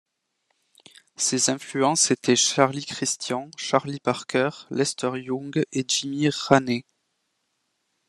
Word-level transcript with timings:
Ses 1.15 1.51
influences 1.51 2.09
étaient 2.09 2.35
Charlie 2.35 2.85
Christian, 2.85 3.51
Charlie 3.55 3.99
Parker, 3.99 4.49
Lester 4.71 5.11
Young 5.15 5.63
et 5.71 5.85
Jimmy 5.87 6.27
Raney. 6.31 6.83